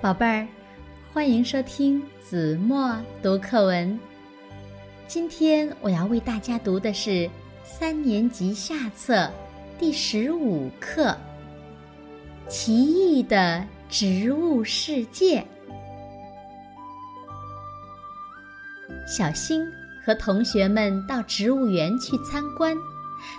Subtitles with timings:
[0.00, 0.46] 宝贝儿，
[1.12, 3.98] 欢迎收听子墨读课文。
[5.08, 7.28] 今天我要为大家读的是
[7.64, 9.28] 三年级下册
[9.76, 11.10] 第十五课
[12.48, 15.40] 《奇异的植物世界》。
[19.04, 19.66] 小新
[20.06, 22.72] 和同学们到植物园去参观，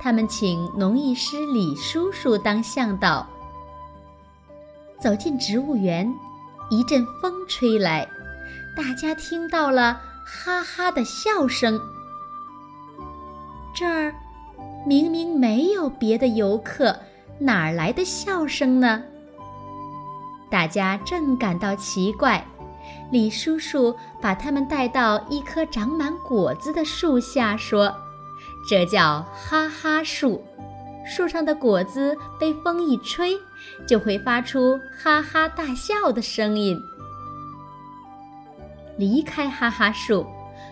[0.00, 3.24] 他们请农艺师李叔叔当向导。
[4.98, 6.12] 走进植物园。
[6.70, 8.08] 一阵风吹来，
[8.76, 11.80] 大家听到了哈哈的笑声。
[13.74, 14.14] 这儿
[14.86, 16.96] 明明没有别的游客，
[17.40, 19.02] 哪儿来的笑声呢？
[20.48, 22.46] 大家正感到奇怪，
[23.10, 27.92] 李叔叔把他们带到一棵长满果子的树下，说
[28.68, 30.44] ：“这叫哈哈树。”
[31.10, 33.36] 树上的果子被风一吹，
[33.84, 36.80] 就会发出哈哈大笑的声音。
[38.96, 40.24] 离开哈哈树，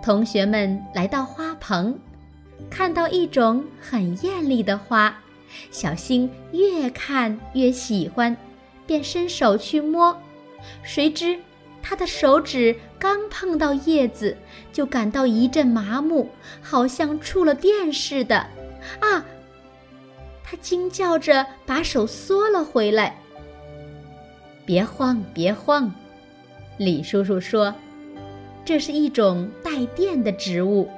[0.00, 1.98] 同学们来到花棚，
[2.70, 5.12] 看到一种很艳丽的花，
[5.72, 8.36] 小新越看越喜欢，
[8.86, 10.16] 便伸手去摸，
[10.84, 11.40] 谁知
[11.82, 14.36] 他的手指刚碰到叶子，
[14.72, 16.30] 就感到一阵麻木，
[16.62, 18.46] 好像触了电似的。
[19.00, 19.24] 啊！
[20.50, 23.14] 他惊叫着把手缩了回来。
[24.66, 25.94] 别慌，别慌，
[26.76, 27.72] 李叔叔说
[28.66, 30.88] ：“这是一种带电的植物，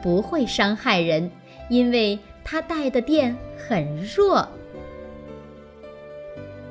[0.00, 1.28] 不会伤害人，
[1.68, 4.48] 因为它带的电很弱。”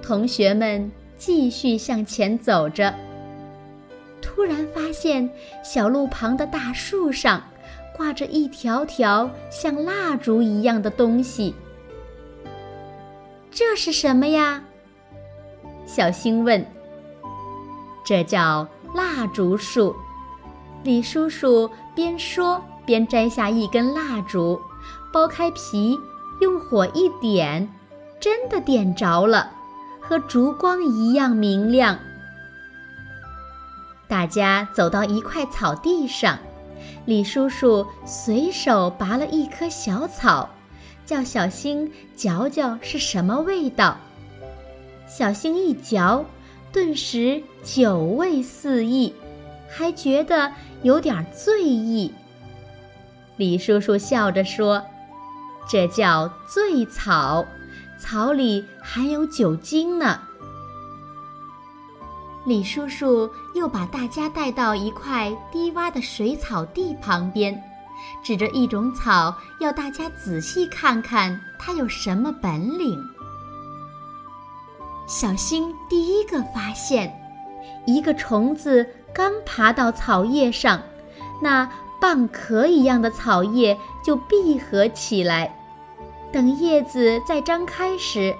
[0.01, 2.95] 同学们继续向前走着，
[4.21, 5.29] 突然发现
[5.61, 7.43] 小路旁的大树上
[7.97, 11.53] 挂着一条条像蜡烛一样的东西。
[13.59, 14.63] 这是什么呀？
[15.85, 16.65] 小星问。
[18.05, 19.93] 这叫蜡烛树。
[20.81, 24.57] 李叔叔边说边摘下一根蜡烛，
[25.11, 25.99] 剥开皮，
[26.39, 27.69] 用火一点，
[28.17, 29.51] 真的点着了，
[29.99, 31.99] 和烛光一样明亮。
[34.07, 36.39] 大家走到一块草地上，
[37.03, 40.47] 李叔叔随手拔了一棵小草。
[41.09, 43.97] 叫小星嚼嚼是什么味道。
[45.07, 46.23] 小星一嚼，
[46.71, 49.11] 顿时酒味四溢，
[49.67, 50.53] 还觉得
[50.83, 52.13] 有点醉意。
[53.37, 54.85] 李叔叔笑着说
[55.67, 57.43] ：“这叫醉草，
[57.99, 60.19] 草里含有酒精呢。”
[62.45, 67.59] 李叔叔又把大家带到一块低洼的水草地旁边。
[68.23, 73.03] 指着一种草，要大家仔细看看它有什么本领。
[75.07, 77.11] 小星第一个发现，
[77.87, 80.81] 一个虫子刚爬到草叶上，
[81.41, 85.55] 那蚌壳一样的草叶就闭合起来。
[86.31, 88.35] 等叶子再张开时，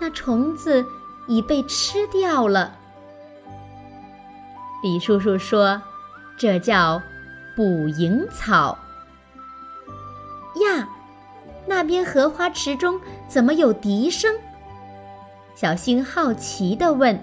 [0.00, 0.84] 那虫子
[1.28, 2.74] 已被吃掉了。
[4.82, 5.80] 李叔叔说
[6.36, 7.00] ：“这叫
[7.54, 8.76] 捕蝇草。”
[11.68, 12.98] 那边荷花池中
[13.28, 14.34] 怎么有笛声？
[15.54, 17.22] 小星好奇地问。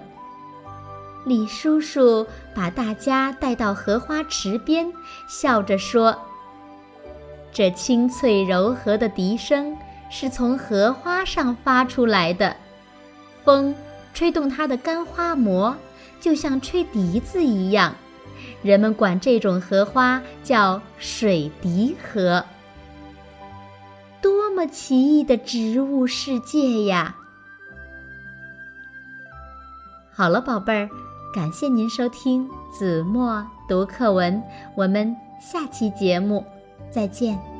[1.24, 2.24] 李叔叔
[2.54, 4.92] 把大家带到荷花池边，
[5.28, 6.16] 笑着说
[7.50, 9.76] ：“这清脆柔和的笛声
[10.08, 12.54] 是从荷花上发出来的，
[13.44, 13.74] 风
[14.14, 15.74] 吹动它的干花膜，
[16.20, 17.96] 就像吹笛子一样。
[18.62, 22.44] 人们管这种荷花叫水笛荷。”
[24.56, 27.14] 么奇异的植物世界呀！
[30.10, 30.88] 好了，宝贝儿，
[31.34, 34.42] 感谢您收听子墨读课文，
[34.74, 36.42] 我们下期节目
[36.90, 37.55] 再见。